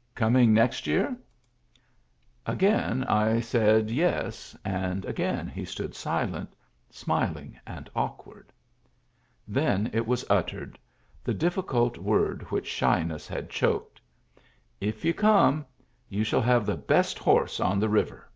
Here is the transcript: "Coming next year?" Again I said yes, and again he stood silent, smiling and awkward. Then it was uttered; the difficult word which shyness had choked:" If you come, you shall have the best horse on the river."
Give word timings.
"Coming 0.16 0.52
next 0.52 0.88
year?" 0.88 1.16
Again 2.46 3.04
I 3.04 3.38
said 3.38 3.92
yes, 3.92 4.56
and 4.64 5.04
again 5.04 5.46
he 5.46 5.64
stood 5.64 5.94
silent, 5.94 6.52
smiling 6.90 7.56
and 7.64 7.88
awkward. 7.94 8.52
Then 9.46 9.88
it 9.92 10.04
was 10.04 10.28
uttered; 10.28 10.80
the 11.22 11.32
difficult 11.32 11.96
word 11.96 12.42
which 12.50 12.66
shyness 12.66 13.28
had 13.28 13.50
choked:" 13.50 14.00
If 14.80 15.04
you 15.04 15.14
come, 15.14 15.64
you 16.08 16.24
shall 16.24 16.42
have 16.42 16.66
the 16.66 16.76
best 16.76 17.20
horse 17.20 17.60
on 17.60 17.78
the 17.78 17.88
river." 17.88 18.28